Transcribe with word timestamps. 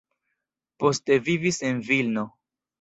Poste 0.85 1.19
vivis 1.29 1.63
en 1.71 1.87
Vilno. 1.93 2.29